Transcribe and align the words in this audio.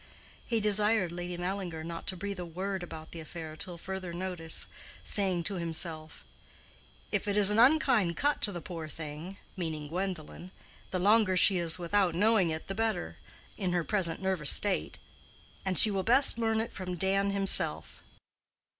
He 0.47 0.59
desired 0.59 1.11
Lady 1.11 1.37
Mallinger 1.37 1.83
not 1.83 2.07
to 2.07 2.17
breathe 2.17 2.39
a 2.39 2.43
word 2.45 2.81
about 2.81 3.11
the 3.11 3.19
affair 3.19 3.55
till 3.55 3.77
further 3.77 4.11
notice, 4.11 4.65
saying 5.03 5.43
to 5.43 5.57
himself, 5.59 6.25
"If 7.11 7.27
it 7.27 7.37
is 7.37 7.51
an 7.51 7.59
unkind 7.59 8.17
cut 8.17 8.41
to 8.41 8.51
the 8.51 8.61
poor 8.61 8.87
thing 8.89 9.37
(meaning 9.55 9.89
Gwendolen), 9.89 10.49
the 10.89 10.97
longer 10.97 11.37
she 11.37 11.59
is 11.59 11.77
without 11.77 12.15
knowing 12.15 12.49
it 12.49 12.65
the 12.65 12.73
better, 12.73 13.17
in 13.57 13.73
her 13.73 13.83
present 13.83 14.19
nervous 14.19 14.49
state. 14.49 14.97
And 15.63 15.77
she 15.77 15.91
will 15.91 16.01
best 16.01 16.39
learn 16.39 16.61
it 16.61 16.71
from 16.73 16.95
Dan 16.95 17.29
himself." 17.29 18.01